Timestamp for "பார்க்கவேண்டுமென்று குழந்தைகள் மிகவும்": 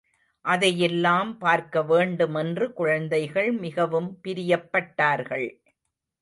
1.39-4.09